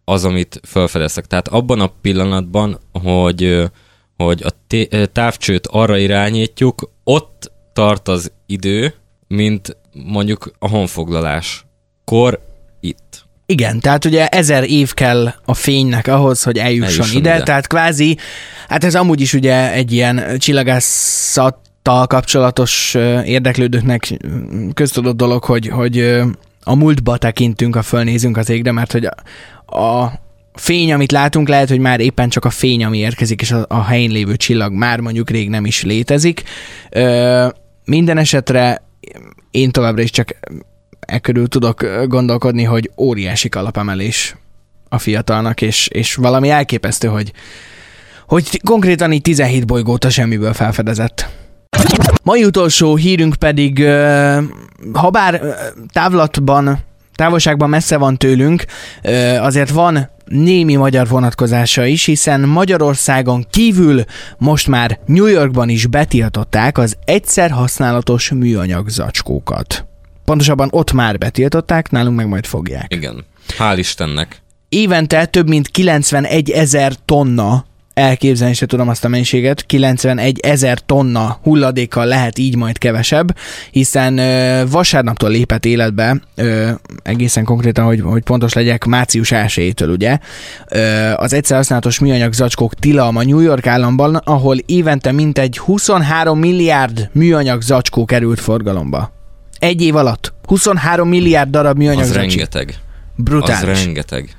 az, 0.05 0.25
amit 0.25 0.60
felfedeztek. 0.63 1.25
Tehát 1.25 1.48
abban 1.48 1.79
a 1.79 1.91
pillanatban, 2.01 2.79
hogy, 2.91 3.69
hogy 4.17 4.43
a 4.43 4.53
távcsőt 5.12 5.67
arra 5.67 5.98
irányítjuk, 5.98 6.91
ott 7.03 7.49
tart 7.79 8.07
az 8.07 8.31
idő, 8.45 8.93
mint 9.27 9.77
mondjuk 9.91 10.51
a 10.59 10.69
honfoglalás. 10.69 11.65
Kor 12.05 12.39
itt. 12.79 13.25
Igen, 13.45 13.79
tehát 13.79 14.05
ugye 14.05 14.27
ezer 14.27 14.63
év 14.63 14.93
kell 14.93 15.33
a 15.45 15.53
fénynek 15.53 16.07
ahhoz, 16.07 16.43
hogy 16.43 16.57
eljusson, 16.57 16.89
Eljusson 16.89 17.17
ide, 17.17 17.36
ide. 17.36 17.43
tehát 17.43 17.67
kvázi, 17.67 18.17
hát 18.67 18.83
ez 18.83 18.95
amúgy 18.95 19.21
is 19.21 19.33
ugye 19.33 19.74
egy 19.74 19.91
ilyen 19.91 20.38
csillagászattal 20.38 22.07
kapcsolatos 22.07 22.93
érdeklődőknek 23.25 24.17
köztudott 24.74 25.17
dolog, 25.17 25.43
hogy, 25.43 25.67
hogy 25.67 26.21
a 26.63 26.75
múltba 26.75 27.17
tekintünk, 27.17 27.75
a 27.75 27.81
fölnézünk 27.81 28.38
az 28.38 28.50
égre, 28.50 28.71
mert 28.71 28.91
hogy 28.91 29.05
a, 29.05 29.15
a 29.79 30.12
fény, 30.53 30.93
amit 30.93 31.12
látunk, 31.12 31.48
lehet, 31.48 31.69
hogy 31.69 31.79
már 31.79 32.00
éppen 32.00 32.29
csak 32.29 32.45
a 32.45 32.50
fény, 32.50 32.83
ami 32.83 32.98
érkezik, 32.98 33.41
és 33.41 33.51
a, 33.51 33.65
a 33.67 33.83
helyén 33.83 34.12
lévő 34.12 34.36
csillag 34.36 34.74
már 34.74 35.00
mondjuk 35.00 35.29
rég 35.29 35.50
nem 35.50 35.65
is 35.65 35.83
létezik. 35.83 36.43
Ö, 36.89 37.48
minden 37.89 38.17
esetre 38.17 38.81
én 39.51 39.72
továbbra 39.72 40.01
is 40.01 40.10
csak 40.10 40.36
e 41.00 41.19
körül 41.19 41.48
tudok 41.48 41.86
gondolkodni, 42.05 42.63
hogy 42.63 42.91
óriási 42.98 43.50
kalapemelés 43.50 44.36
a 44.89 44.98
fiatalnak, 44.98 45.62
és, 45.62 45.88
és 45.88 46.15
valami 46.15 46.50
elképesztő, 46.50 47.08
hogy, 47.08 47.31
hogy 48.27 48.62
konkrétan 48.63 49.12
így 49.12 49.22
17 49.22 49.65
bolygót 49.65 50.03
a 50.03 50.10
semmiből 50.10 50.53
felfedezett. 50.53 51.29
Mai 52.24 52.43
utolsó 52.43 52.96
hírünk 52.96 53.36
pedig, 53.36 53.84
ha 54.93 55.10
bár 55.10 55.41
távlatban, 55.93 56.79
távolságban 57.15 57.69
messze 57.69 57.98
van 57.98 58.17
tőlünk, 58.17 58.65
azért 59.39 59.69
van 59.69 60.10
némi 60.29 60.75
magyar 60.75 61.07
vonatkozása 61.07 61.86
is, 61.86 62.05
hiszen 62.05 62.41
Magyarországon 62.41 63.45
kívül 63.50 64.03
most 64.38 64.67
már 64.67 65.00
New 65.05 65.25
Yorkban 65.25 65.69
is 65.69 65.86
betiltották 65.86 66.77
az 66.77 66.98
egyszer 67.05 67.51
használatos 67.51 68.31
műanyag 68.31 68.89
zacskókat. 68.89 69.86
Pontosabban 70.25 70.67
ott 70.71 70.91
már 70.91 71.17
betiltották, 71.17 71.91
nálunk 71.91 72.15
meg 72.17 72.27
majd 72.27 72.45
fogják. 72.45 72.93
Igen. 72.93 73.25
Hál' 73.57 73.75
Istennek. 73.77 74.41
Évente 74.69 75.25
több 75.25 75.48
mint 75.48 75.67
91 75.67 76.50
ezer 76.50 76.93
tonna 77.05 77.65
elképzelni 78.00 78.53
se 78.53 78.65
tudom 78.65 78.89
azt 78.89 79.06
a 79.06 79.08
mennyiséget, 79.08 79.65
91 79.65 80.39
ezer 80.39 80.79
tonna 80.86 81.39
hulladékkal 81.44 82.06
lehet 82.06 82.38
így 82.38 82.56
majd 82.56 82.77
kevesebb, 82.77 83.36
hiszen 83.72 84.18
ö, 84.18 84.63
vasárnaptól 84.70 85.29
lépett 85.29 85.65
életbe, 85.65 86.15
ö, 86.36 86.70
egészen 87.03 87.44
konkrétan, 87.44 87.86
hogy, 87.86 88.01
hogy 88.01 88.24
pontos 88.24 88.53
legyek, 88.53 88.86
március 88.86 89.29
1-től 89.34 89.91
ugye, 89.91 90.18
ö, 90.70 91.12
az 91.15 91.34
egyszer 91.34 91.58
használatos 91.58 92.00
műanyag 92.00 92.34
zacskók 92.34 92.74
tilalma 92.75 93.24
New 93.24 93.39
York 93.39 93.68
államban, 93.68 94.15
ahol 94.15 94.58
évente 94.65 95.12
mintegy 95.12 95.58
23 95.58 96.39
milliárd 96.39 97.10
műanyag 97.13 97.62
zacskó 97.62 98.06
került 98.06 98.39
forgalomba. 98.39 99.12
Egy 99.60 99.82
év 99.82 99.96
alatt 99.96 100.34
23 100.48 101.10
milliárd 101.10 101.50
darab 101.50 101.77
műanyag 101.77 102.00
Az 102.00 102.06
zacskó. 102.08 102.22
rengeteg. 102.22 102.75
Brutális. 103.15 103.70
Az 103.79 103.84
rengeteg. 103.84 104.29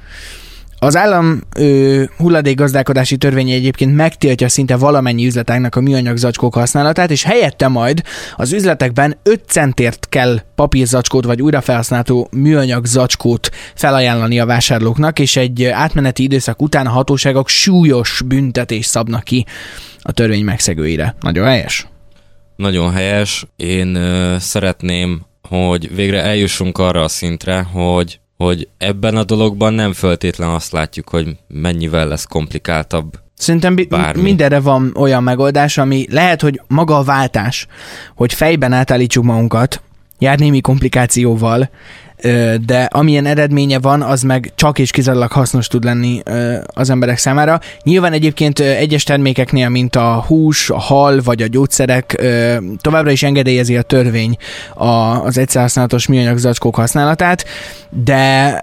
Az 0.83 0.97
állam 0.97 1.41
ö, 1.57 2.03
hulladékgazdálkodási 2.17 3.17
törvénye 3.17 3.55
egyébként 3.55 3.95
megtiltja 3.95 4.49
szinte 4.49 4.77
valamennyi 4.77 5.27
üzletágnak 5.27 5.75
a 5.75 5.81
műanyag 5.81 6.17
zacskók 6.17 6.55
használatát, 6.55 7.11
és 7.11 7.23
helyette 7.23 7.69
majd 7.69 8.03
az 8.37 8.53
üzletekben 8.53 9.19
5 9.23 9.43
centért 9.47 10.09
kell 10.09 10.41
papírzacskót 10.55 11.25
vagy 11.25 11.43
újrafelhasználható 11.43 12.29
műanyag 12.33 12.87
zacskót 12.87 13.51
felajánlani 13.75 14.41
a 14.41 14.47
vásárlóknak, 14.47 15.19
és 15.19 15.37
egy 15.37 15.65
átmeneti 15.65 16.23
időszak 16.23 16.63
után 16.63 16.87
a 16.87 16.91
hatóságok 16.91 17.49
súlyos 17.49 18.23
büntetés 18.27 18.87
szabnak 18.87 19.25
ki 19.25 19.47
a 20.03 20.13
törvény 20.13 20.45
megszegőire. 20.45 21.15
Nagyon 21.21 21.47
helyes. 21.47 21.87
Nagyon 22.57 22.93
helyes. 22.93 23.47
Én 23.57 23.95
ö, 23.95 24.37
szeretném, 24.39 25.23
hogy 25.49 25.95
végre 25.95 26.23
eljussunk 26.23 26.79
arra 26.79 27.03
a 27.03 27.09
szintre, 27.09 27.63
hogy, 27.73 28.21
hogy 28.45 28.69
ebben 28.79 29.17
a 29.17 29.25
dologban 29.25 29.75
nem 29.75 29.93
föltétlen 29.93 30.49
azt 30.49 30.73
látjuk, 30.73 31.09
hogy 31.09 31.37
mennyivel 31.49 32.09
lesz 32.09 32.25
komplikáltabb. 32.25 33.19
Szerintem 33.35 33.75
bi- 33.75 33.89
Bármi. 33.89 34.23
mindenre 34.23 34.61
van 34.61 34.93
olyan 34.97 35.23
megoldás, 35.23 35.79
ami 35.79 36.07
lehet, 36.11 36.41
hogy 36.41 36.61
maga 36.69 36.97
a 36.97 37.03
váltás, 37.03 37.67
hogy 38.15 38.33
fejben 38.33 38.73
átállítsuk 38.73 39.25
magunkat, 39.25 39.83
jár 40.19 40.39
némi 40.39 40.61
komplikációval, 40.61 41.71
de 42.67 42.89
amilyen 42.91 43.27
eredménye 43.27 43.79
van, 43.79 44.03
az 44.03 44.23
meg 44.23 44.53
csak 44.55 44.79
és 44.79 44.91
kizárólag 44.91 45.33
hasznos 45.33 45.67
tud 45.67 45.85
lenni 45.85 46.23
az 46.67 46.91
emberek 46.91 47.19
számára. 47.19 47.61
Nyilván 47.83 48.13
egyébként 48.13 48.59
egyes 48.59 49.05
termékeknél, 49.05 49.69
mint 49.69 49.97
a 49.97 50.25
hús, 50.27 50.71
a 50.71 50.79
hal 50.79 51.21
vagy 51.25 51.43
a 51.43 51.47
gyógyszerek, 51.47 52.23
továbbra 52.81 53.11
is 53.11 53.23
engedélyezi 53.23 53.77
a 53.77 53.83
törvény 53.83 54.37
az 54.75 55.39
egyszerhasználatos 55.39 56.07
műanyag 56.07 56.39
zacskók 56.39 56.75
használatát, 56.75 57.45
de 57.91 58.59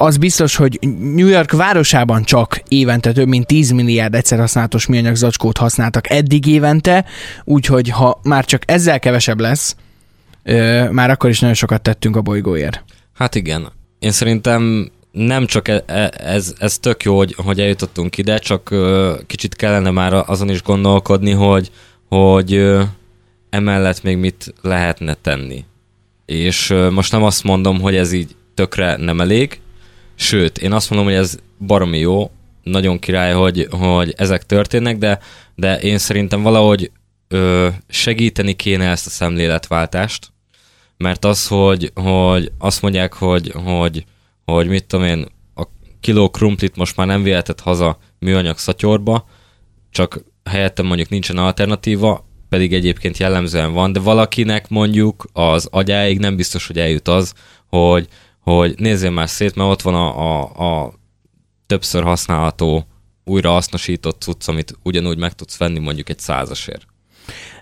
az 0.00 0.16
biztos, 0.16 0.56
hogy 0.56 0.78
New 1.14 1.26
York 1.26 1.52
városában 1.52 2.24
csak 2.24 2.62
évente 2.68 3.12
több 3.12 3.28
mint 3.28 3.46
10 3.46 3.70
milliárd 3.70 4.14
egyszer 4.14 4.38
használatos 4.38 4.86
műanyag 4.86 5.14
zacskót 5.14 5.58
használtak 5.58 6.10
eddig 6.10 6.46
évente, 6.46 7.04
úgyhogy 7.44 7.88
ha 7.88 8.20
már 8.22 8.44
csak 8.44 8.62
ezzel 8.66 8.98
kevesebb 8.98 9.40
lesz, 9.40 9.76
már 10.90 11.10
akkor 11.10 11.30
is 11.30 11.40
nagyon 11.40 11.54
sokat 11.54 11.82
tettünk 11.82 12.16
a 12.16 12.20
bolygóért. 12.20 12.84
Hát 13.14 13.34
igen. 13.34 13.72
Én 13.98 14.10
szerintem 14.10 14.90
nem 15.10 15.46
csak 15.46 15.68
e- 15.68 15.82
e- 15.86 16.12
ez, 16.16 16.54
ez 16.58 16.78
tök 16.78 17.02
jó, 17.02 17.16
hogy, 17.16 17.34
hogy 17.36 17.60
eljutottunk 17.60 18.18
ide, 18.18 18.38
csak 18.38 18.74
kicsit 19.26 19.56
kellene 19.56 19.90
már 19.90 20.12
azon 20.14 20.50
is 20.50 20.62
gondolkodni, 20.62 21.30
hogy, 21.30 21.70
hogy 22.08 22.76
emellett 23.50 24.02
még 24.02 24.16
mit 24.16 24.54
lehetne 24.62 25.14
tenni. 25.14 25.64
És 26.26 26.74
most 26.90 27.12
nem 27.12 27.22
azt 27.22 27.44
mondom, 27.44 27.80
hogy 27.80 27.96
ez 27.96 28.12
így 28.12 28.36
tökre 28.54 28.96
nem 28.96 29.20
elég, 29.20 29.60
sőt, 30.14 30.58
én 30.58 30.72
azt 30.72 30.90
mondom, 30.90 31.08
hogy 31.08 31.18
ez 31.18 31.38
baromi 31.66 31.98
jó, 31.98 32.30
nagyon 32.62 32.98
király, 32.98 33.32
hogy, 33.32 33.68
hogy 33.70 34.14
ezek 34.16 34.46
történnek, 34.46 34.98
de, 34.98 35.18
de 35.54 35.80
én 35.80 35.98
szerintem 35.98 36.42
valahogy 36.42 36.90
ö, 37.28 37.68
segíteni 37.88 38.52
kéne 38.52 38.90
ezt 38.90 39.06
a 39.06 39.10
szemléletváltást, 39.10 40.32
mert 40.98 41.24
az, 41.24 41.46
hogy, 41.46 41.92
hogy 41.94 42.52
azt 42.58 42.82
mondják, 42.82 43.12
hogy, 43.12 43.52
hogy, 43.64 44.04
hogy 44.44 44.68
mit 44.68 44.86
tudom 44.86 45.04
én, 45.04 45.26
a 45.54 45.64
kiló 46.00 46.30
krumplit 46.30 46.76
most 46.76 46.96
már 46.96 47.06
nem 47.06 47.22
vihetett 47.22 47.60
haza 47.60 47.98
műanyag 48.18 48.58
szatyorba, 48.58 49.26
csak 49.90 50.24
helyette 50.44 50.82
mondjuk 50.82 51.08
nincsen 51.08 51.36
alternatíva, 51.36 52.26
pedig 52.48 52.74
egyébként 52.74 53.16
jellemzően 53.16 53.72
van, 53.72 53.92
de 53.92 54.00
valakinek 54.00 54.68
mondjuk 54.68 55.28
az 55.32 55.68
agyáig 55.70 56.18
nem 56.18 56.36
biztos, 56.36 56.66
hogy 56.66 56.78
eljut 56.78 57.08
az, 57.08 57.32
hogy, 57.66 58.08
hogy 58.40 58.74
nézzél 58.78 59.10
már 59.10 59.28
szét, 59.28 59.54
mert 59.54 59.70
ott 59.70 59.82
van 59.82 59.94
a, 59.94 60.40
a, 60.40 60.84
a 60.84 60.92
többször 61.66 62.02
használható, 62.02 62.86
újra 63.24 63.50
hasznosított 63.50 64.20
cucc, 64.20 64.48
amit 64.48 64.78
ugyanúgy 64.82 65.18
meg 65.18 65.32
tudsz 65.32 65.56
venni 65.56 65.78
mondjuk 65.78 66.08
egy 66.08 66.18
százasért. 66.18 66.86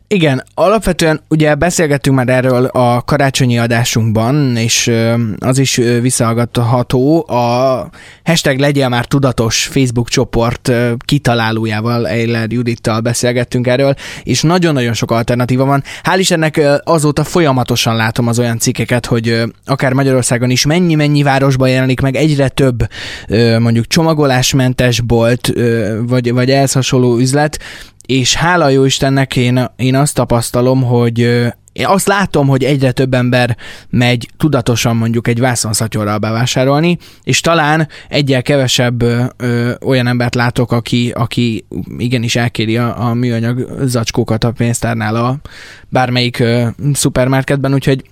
Igen, 0.09 0.43
alapvetően 0.55 1.21
ugye 1.29 1.55
beszélgettünk 1.55 2.17
már 2.17 2.29
erről 2.29 2.65
a 2.65 3.03
karácsonyi 3.03 3.59
adásunkban, 3.59 4.57
és 4.57 4.93
az 5.39 5.59
is 5.59 5.77
visszahallgatható. 5.77 7.29
A 7.29 7.89
hashtag 8.25 8.59
legyen 8.59 8.91
már 8.91 9.05
tudatos 9.05 9.67
Facebook 9.67 10.09
csoport 10.09 10.73
kitalálójával, 11.05 12.09
Eiler 12.09 12.51
Judittal 12.51 13.01
beszélgettünk 13.01 13.67
erről, 13.67 13.95
és 14.23 14.43
nagyon-nagyon 14.43 14.93
sok 14.93 15.11
alternatíva 15.11 15.65
van. 15.65 15.83
Hál' 16.03 16.19
Istennek 16.19 16.61
azóta 16.85 17.25
folyamatosan 17.25 17.97
látom 17.97 18.27
az 18.27 18.39
olyan 18.39 18.59
cikkeket, 18.59 19.07
hogy 19.07 19.43
akár 19.65 19.93
Magyarországon 19.93 20.51
is 20.51 20.67
mennyi-mennyi 20.67 21.23
városban 21.23 21.69
jelenik 21.69 22.01
meg 22.01 22.17
egyre 22.17 22.49
több 22.49 22.89
mondjuk 23.59 23.87
csomagolásmentes 23.87 25.01
bolt, 25.01 25.53
vagy, 26.07 26.33
vagy 26.33 26.51
ehhez 26.51 26.73
hasonló 26.73 27.19
üzlet, 27.19 27.59
és 28.07 28.35
hála 28.35 28.69
jó 28.69 28.85
Istennek 28.85 29.37
én, 29.37 29.65
én 29.77 29.95
azt 29.95 30.15
tapasztalom, 30.15 30.83
hogy 30.83 31.19
én 31.77 31.87
azt 31.87 32.07
látom, 32.07 32.49
hogy 32.49 32.65
egyre 32.65 32.93
több 32.93 33.15
ember 33.15 33.57
megy 33.91 34.29
tudatosan 34.37 34.97
mondjuk 34.97 35.29
egy 35.29 35.41
vászonszatyorral 35.41 36.19
bevásárolni, 36.19 36.99
és 37.23 37.41
talán 37.41 37.89
egyel 38.09 38.43
kevesebb 38.43 39.03
ö, 39.03 39.73
olyan 39.85 40.07
embert 40.07 40.35
látok, 40.35 40.73
aki, 40.73 41.13
aki 41.15 41.67
igenis 41.99 42.37
elkéri 42.37 42.77
a, 42.77 43.09
a 43.09 43.15
műanyag 43.15 43.69
zacskókat 43.83 44.45
a 44.45 44.51
pénztárnál 44.53 45.17
a 45.17 45.39
bármelyik 45.89 46.39
ö, 46.39 46.67
szupermarketben, 46.93 47.75
úgyhogy 47.75 48.05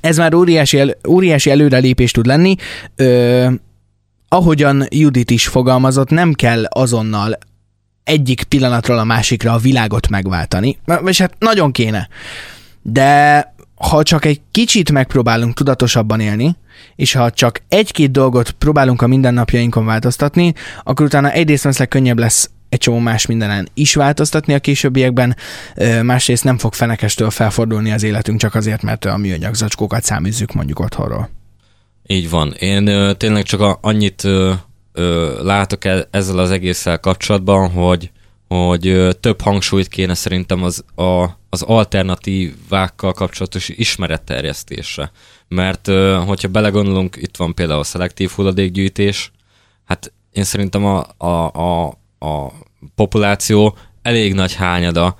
ez 0.00 0.16
már 0.16 0.34
óriási, 0.34 0.78
el, 0.78 0.96
óriási 1.08 1.50
előrelépés 1.50 2.10
tud 2.10 2.26
lenni. 2.26 2.54
Ö, 2.96 3.46
ahogyan 4.28 4.86
Judit 4.88 5.30
is 5.30 5.46
fogalmazott, 5.46 6.10
nem 6.10 6.32
kell 6.32 6.64
azonnal 6.64 7.38
egyik 8.08 8.42
pillanatról 8.42 8.98
a 8.98 9.04
másikra 9.04 9.52
a 9.52 9.58
világot 9.58 10.08
megváltani, 10.08 10.78
és 11.04 11.18
hát 11.18 11.34
nagyon 11.38 11.72
kéne. 11.72 12.08
De 12.82 13.54
ha 13.74 14.02
csak 14.02 14.24
egy 14.24 14.40
kicsit 14.50 14.92
megpróbálunk 14.92 15.54
tudatosabban 15.54 16.20
élni, 16.20 16.56
és 16.96 17.12
ha 17.12 17.30
csak 17.30 17.62
egy-két 17.68 18.10
dolgot 18.10 18.50
próbálunk 18.50 19.02
a 19.02 19.06
mindennapjainkon 19.06 19.84
változtatni, 19.84 20.52
akkor 20.84 21.06
utána 21.06 21.30
egyrészt 21.30 21.62
valószínűleg 21.62 21.88
könnyebb 21.88 22.18
lesz 22.18 22.50
egy 22.68 22.78
csomó 22.78 22.98
más 22.98 23.26
mindenen 23.26 23.68
is 23.74 23.94
változtatni 23.94 24.54
a 24.54 24.58
későbbiekben, 24.58 25.36
másrészt 26.02 26.44
nem 26.44 26.58
fog 26.58 26.74
fenekestől 26.74 27.30
felfordulni 27.30 27.92
az 27.92 28.02
életünk 28.02 28.40
csak 28.40 28.54
azért, 28.54 28.82
mert 28.82 29.04
a 29.04 29.16
műanyag 29.16 29.54
zacskókat 29.54 30.04
száműzzük 30.04 30.52
mondjuk 30.52 30.80
otthonról. 30.80 31.30
Így 32.06 32.30
van. 32.30 32.52
Én 32.58 32.86
ö, 32.86 33.12
tényleg 33.14 33.42
csak 33.42 33.60
a, 33.60 33.78
annyit 33.80 34.26
ö, 34.98 35.42
látok 35.42 35.84
el 35.84 36.08
ezzel 36.10 36.38
az 36.38 36.50
egésszel 36.50 37.00
kapcsolatban, 37.00 37.70
hogy 37.70 38.10
hogy 38.48 39.16
több 39.20 39.40
hangsúlyt 39.40 39.88
kéne 39.88 40.14
szerintem 40.14 40.62
az, 40.62 40.84
a, 40.94 41.24
az 41.48 41.62
alternatívákkal 41.62 43.12
kapcsolatos 43.12 43.68
ismeretterjesztésre. 43.68 45.10
Mert 45.48 45.86
hogyha 46.26 46.48
belegondolunk, 46.48 47.16
itt 47.20 47.36
van 47.36 47.54
például 47.54 47.80
a 47.80 47.84
szelektív 47.84 48.30
hulladékgyűjtés, 48.30 49.32
hát 49.84 50.12
én 50.32 50.44
szerintem 50.44 50.84
a, 50.84 51.06
a, 51.16 51.52
a, 51.52 51.86
a 52.18 52.52
populáció 52.94 53.76
elég 54.02 54.34
nagy 54.34 54.54
hányada 54.54 55.18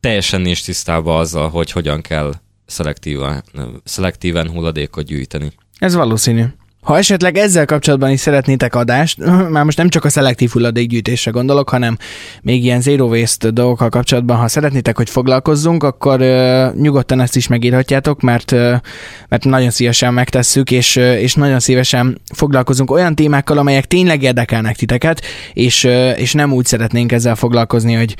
teljesen 0.00 0.40
nincs 0.40 0.64
tisztában 0.64 1.20
azzal, 1.20 1.48
hogy 1.48 1.70
hogyan 1.70 2.00
kell 2.00 2.32
szelektíven, 2.66 3.44
szelektíven 3.84 4.50
hulladékot 4.50 5.04
gyűjteni. 5.04 5.52
Ez 5.78 5.94
valószínű. 5.94 6.44
Ha 6.82 6.96
esetleg 6.96 7.36
ezzel 7.36 7.64
kapcsolatban 7.64 8.10
is 8.10 8.20
szeretnétek 8.20 8.74
adást, 8.74 9.18
már 9.50 9.64
most 9.64 9.76
nem 9.76 9.88
csak 9.88 10.04
a 10.04 10.08
szelektív 10.08 10.50
hulladékgyűjtésre 10.50 11.30
gondolok, 11.30 11.68
hanem 11.68 11.98
még 12.42 12.64
ilyen 12.64 12.80
zero 12.80 13.06
waste 13.06 13.50
dolgokkal 13.50 13.88
kapcsolatban, 13.88 14.36
ha 14.36 14.48
szeretnétek, 14.48 14.96
hogy 14.96 15.10
foglalkozzunk, 15.10 15.82
akkor 15.82 16.20
uh, 16.20 16.74
nyugodtan 16.74 17.20
ezt 17.20 17.36
is 17.36 17.46
megírhatjátok, 17.46 18.20
mert, 18.20 18.52
uh, 18.52 18.74
mert 19.28 19.44
nagyon 19.44 19.70
szívesen 19.70 20.14
megtesszük, 20.14 20.70
és, 20.70 20.96
uh, 20.96 21.04
és 21.04 21.34
nagyon 21.34 21.60
szívesen 21.60 22.20
foglalkozunk 22.34 22.90
olyan 22.90 23.14
témákkal, 23.14 23.58
amelyek 23.58 23.86
tényleg 23.86 24.22
érdekelnek 24.22 24.76
titeket, 24.76 25.22
és, 25.52 25.84
uh, 25.84 26.20
és 26.20 26.32
nem 26.32 26.52
úgy 26.52 26.66
szeretnénk 26.66 27.12
ezzel 27.12 27.34
foglalkozni, 27.34 27.94
hogy 27.94 28.14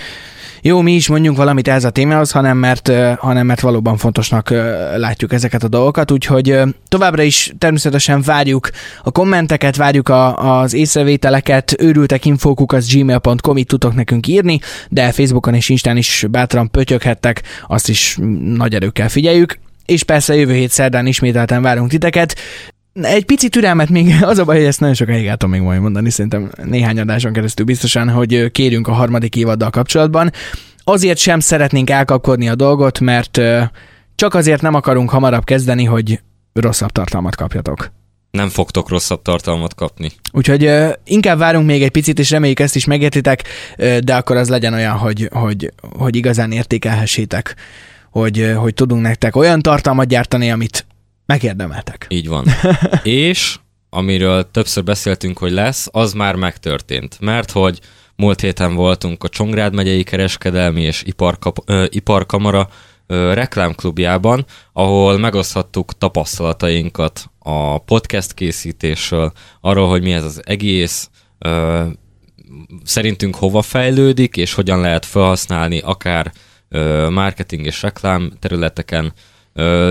jó, 0.65 0.81
mi 0.81 0.95
is 0.95 1.09
mondjunk 1.09 1.37
valamit 1.37 1.69
ez 1.69 1.85
a 1.85 1.91
témához, 1.91 2.31
hanem 2.31 2.57
mert, 2.57 2.93
hanem 3.19 3.47
mert 3.47 3.61
valóban 3.61 3.97
fontosnak 3.97 4.51
látjuk 4.97 5.33
ezeket 5.33 5.63
a 5.63 5.69
dolgokat, 5.69 6.11
úgyhogy 6.11 6.61
továbbra 6.89 7.23
is 7.23 7.53
természetesen 7.59 8.23
várjuk 8.23 8.71
a 9.03 9.11
kommenteket, 9.11 9.77
várjuk 9.77 10.09
a, 10.09 10.61
az 10.61 10.75
észrevételeket, 10.75 11.75
őrültek 11.79 12.25
infókuk, 12.25 12.73
az 12.73 12.95
gmail.com, 12.95 13.57
itt 13.57 13.69
tudtok 13.69 13.95
nekünk 13.95 14.27
írni, 14.27 14.61
de 14.89 15.13
Facebookon 15.13 15.55
és 15.55 15.69
Instán 15.69 15.97
is 15.97 16.27
bátran 16.31 16.71
pötyöghettek, 16.71 17.43
azt 17.67 17.89
is 17.89 18.19
nagy 18.43 18.75
erőkkel 18.75 19.09
figyeljük 19.09 19.59
és 19.87 20.03
persze 20.03 20.35
jövő 20.35 20.53
hét 20.55 20.71
szerdán 20.71 21.07
ismételten 21.07 21.63
várunk 21.63 21.91
titeket. 21.91 22.35
Egy 22.93 23.25
pici 23.25 23.49
türelmet 23.49 23.89
még, 23.89 24.15
az 24.23 24.39
a 24.39 24.45
baj, 24.45 24.57
hogy 24.57 24.67
ezt 24.67 24.81
nagyon 24.81 24.95
sokáig 24.95 25.27
el 25.27 25.37
még 25.49 25.61
majd 25.61 25.81
mondani, 25.81 26.11
szerintem 26.11 26.51
néhány 26.65 27.01
adáson 27.01 27.33
keresztül 27.33 27.67
biztosan, 27.67 28.11
hogy 28.11 28.51
kérünk 28.51 28.89
a 28.89 28.93
harmadik 28.93 29.37
évaddal 29.37 29.71
kapcsolatban. 29.71 30.31
Azért 30.85 31.19
sem 31.19 31.41
szeretnénk 31.41 31.91
elkapkodni 31.91 32.49
a 32.49 32.55
dolgot, 32.55 33.01
mert 33.01 33.41
csak 34.15 34.35
azért 34.35 34.63
nem 34.63 34.75
akarunk 34.75 35.11
hamarabb 35.11 35.45
kezdeni, 35.45 35.85
hogy 35.85 36.21
rosszabb 36.53 36.91
tartalmat 36.91 37.37
kapjatok. 37.37 37.93
Nem 38.31 38.49
fogtok 38.49 38.89
rosszabb 38.89 39.23
tartalmat 39.23 39.75
kapni. 39.75 40.11
Úgyhogy 40.33 40.65
uh, 40.65 40.93
inkább 41.05 41.39
várunk 41.39 41.67
még 41.67 41.83
egy 41.83 41.91
picit, 41.91 42.19
és 42.19 42.31
reméljük 42.31 42.61
ezt 42.61 42.77
is 42.77 42.85
megértitek, 42.85 43.43
uh, 43.79 43.99
de 43.99 44.15
akkor 44.15 44.37
az 44.37 44.49
legyen 44.49 44.73
olyan, 44.75 44.97
hogy, 44.97 45.29
hogy, 45.33 45.73
hogy 45.99 46.17
igazán 46.17 46.53
értékelhessétek, 46.53 47.55
hogy, 48.11 48.41
uh, 48.41 48.55
hogy 48.55 48.75
tudunk 48.75 49.03
nektek 49.03 49.37
olyan 49.37 49.61
tartalmat 49.61 50.07
gyártani, 50.07 50.51
amit 50.51 50.87
megérdemeltek. 51.27 52.07
Így 52.09 52.29
van. 52.29 52.45
és 53.03 53.57
amiről 53.91 54.51
többször 54.51 54.85
beszéltünk, 54.85 55.39
hogy 55.39 55.53
lesz, 55.53 55.89
az 55.91 56.13
már 56.13 56.35
megtörtént. 56.35 57.21
Mert 57.21 57.51
hogy 57.51 57.81
múlt 58.17 58.41
héten 58.41 58.75
voltunk 58.75 59.25
a 59.25 59.29
Csongrád 59.29 59.75
megyei 59.75 60.03
kereskedelmi 60.03 60.83
és 60.83 61.03
iparkap, 61.07 61.57
ö, 61.67 61.85
iparkamara 61.89 62.69
ö, 63.07 63.35
reklámklubjában, 63.35 64.45
ahol 64.73 65.19
megoszthattuk 65.19 65.99
tapasztalatainkat 65.99 67.31
a 67.39 67.79
podcast 67.79 68.35
készítésről, 68.35 69.33
arról, 69.61 69.89
hogy 69.89 70.03
mi 70.03 70.13
ez 70.13 70.25
az 70.25 70.43
egész, 70.45 71.11
ö, 71.39 71.83
szerintünk 72.85 73.35
hova 73.35 73.63
fejlődik, 73.63 74.37
és 74.37 74.55
hogyan 74.55 74.81
lehet 74.81 75.07
felhasználni 75.07 75.79
akár 75.79 76.33
ö, 76.69 77.09
marketing 77.11 77.67
és 77.67 77.83
reklám 77.83 78.33
területeken, 78.39 79.13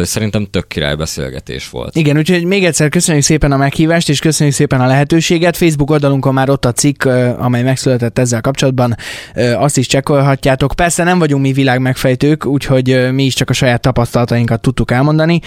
Szerintem 0.04 0.48
tök 0.52 0.68
király 0.68 0.96
beszélgetés 0.96 1.70
volt. 1.70 1.96
Igen, 1.96 2.18
úgyhogy 2.18 2.44
még 2.44 2.66
egyszer 2.66 2.90
köszönjük 2.90 3.24
szépen 3.24 3.52
a 3.52 3.58
meghívást, 3.58 4.10
és 4.10 4.20
köszönjük 4.20 4.56
szépen 4.56 4.82
a 4.82 4.86
lehetőséget. 4.88 5.58
Facebook 5.58 5.90
oldalunkon 5.90 6.34
már 6.34 6.50
ott 6.50 6.66
a 6.66 6.72
cikk, 6.72 7.06
amely 7.38 7.64
megszületett 7.64 8.20
ezzel 8.20 8.42
kapcsolatban, 8.42 8.96
azt 9.56 9.78
is 9.78 9.88
csekkolhatjátok. 9.88 10.74
Persze 10.76 11.04
nem 11.04 11.20
vagyunk 11.20 11.42
mi 11.42 11.52
világ 11.52 11.80
megfejtők, 11.80 12.46
úgyhogy 12.46 13.12
mi 13.12 13.24
is 13.24 13.34
csak 13.34 13.50
a 13.50 13.54
saját 13.54 13.82
tapasztalatainkat 13.82 14.62
tudtuk 14.62 14.92
elmondani, 14.92 15.40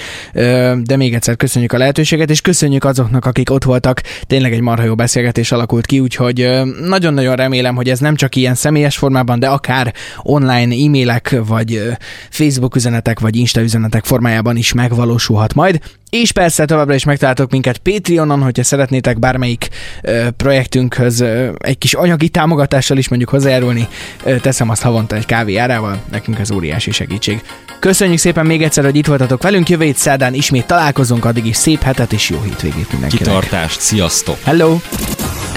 de 0.82 0.96
még 0.96 1.14
egyszer 1.14 1.36
köszönjük 1.36 1.72
a 1.72 1.78
lehetőséget, 1.78 2.30
és 2.30 2.40
köszönjük 2.40 2.84
azoknak, 2.84 3.24
akik 3.24 3.50
ott 3.50 3.64
voltak. 3.64 4.00
Tényleg 4.26 4.52
egy 4.52 4.60
marha 4.60 4.84
jó 4.84 4.94
beszélgetés 4.94 5.52
alakult 5.52 5.86
ki, 5.86 6.00
úgyhogy 6.00 6.50
nagyon-nagyon 6.80 7.36
remélem, 7.36 7.74
hogy 7.74 7.88
ez 7.88 7.98
nem 7.98 8.14
csak 8.16 8.36
ilyen 8.36 8.54
személyes 8.54 8.96
formában, 8.96 9.38
de 9.38 9.48
akár 9.48 9.94
online 10.22 10.74
e-mailek, 10.84 11.36
vagy 11.46 11.82
Facebook 12.30 12.76
üzenetek, 12.76 13.20
vagy 13.20 13.36
Insta 13.36 13.60
üzenetek 13.60 14.03
formájában 14.04 14.56
is 14.56 14.72
megvalósulhat 14.72 15.54
majd. 15.54 15.80
És 16.10 16.32
persze 16.32 16.64
továbbra 16.64 16.94
is 16.94 17.04
megtaláltok 17.04 17.50
minket 17.50 17.78
Patreonon, 17.78 18.42
hogyha 18.42 18.64
szeretnétek 18.64 19.18
bármelyik 19.18 19.68
ö, 20.02 20.30
projektünkhöz 20.36 21.20
ö, 21.20 21.50
egy 21.58 21.78
kis 21.78 21.94
anyagi 21.94 22.28
támogatással 22.28 22.96
is 22.96 23.08
mondjuk 23.08 23.30
hozzájárulni, 23.30 23.88
ö, 24.24 24.36
teszem 24.38 24.70
azt 24.70 24.82
havonta 24.82 25.16
egy 25.16 25.26
kávé 25.26 25.56
árával, 25.56 26.02
nekünk 26.10 26.38
ez 26.38 26.50
óriási 26.50 26.90
segítség. 26.90 27.42
Köszönjük 27.78 28.18
szépen 28.18 28.46
még 28.46 28.62
egyszer, 28.62 28.84
hogy 28.84 28.96
itt 28.96 29.06
voltatok 29.06 29.42
velünk, 29.42 29.68
jövő 29.68 29.84
hét 29.84 29.96
szerdán 29.96 30.34
ismét 30.34 30.66
találkozunk, 30.66 31.24
addig 31.24 31.46
is 31.46 31.56
szép 31.56 31.82
hetet 31.82 32.12
és 32.12 32.30
jó 32.30 32.40
hétvégét 32.44 32.92
mindenkinek. 32.92 33.26
Kitartást, 33.26 33.80
sziasztok! 33.80 34.38
Hello! 34.42 34.76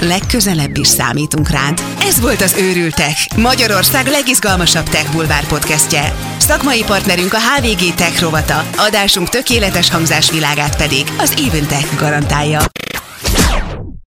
Legközelebb 0.00 0.76
is 0.76 0.86
számítunk 0.86 1.50
rád. 1.50 1.82
Ez 2.00 2.20
volt 2.20 2.40
az 2.40 2.56
Őrültek, 2.58 3.16
Magyarország 3.36 4.06
legizgalmasabb 4.06 4.88
tech 4.88 5.12
bulvár 5.12 5.46
podcastje. 5.46 6.14
Szakmai 6.36 6.82
partnerünk 6.84 7.32
a 7.32 7.38
HVG 7.38 7.94
Tech 7.94 8.20
rovata, 8.20 8.64
adásunk 8.76 9.28
tökéletes 9.28 9.90
hangzásvilágát 9.90 10.76
pedig 10.76 11.04
az 11.18 11.34
Even 11.46 11.66
Tech 11.66 11.96
garantálja. 11.98 12.60